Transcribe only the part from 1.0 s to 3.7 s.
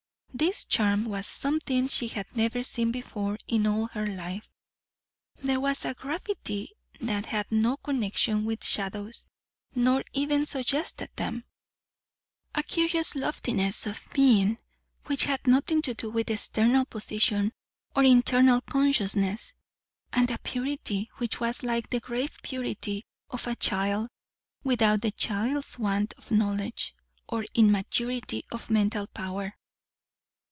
was something she had never seen before in